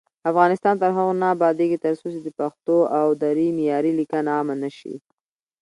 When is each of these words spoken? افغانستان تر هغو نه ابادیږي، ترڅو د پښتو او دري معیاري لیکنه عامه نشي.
افغانستان 0.31 0.75
تر 0.81 0.91
هغو 0.97 1.13
نه 1.21 1.27
ابادیږي، 1.35 1.77
ترڅو 1.85 2.05
د 2.25 2.27
پښتو 2.39 2.77
او 2.99 3.07
دري 3.23 3.47
معیاري 3.57 3.91
لیکنه 3.99 4.29
عامه 4.37 4.55
نشي. 4.63 4.95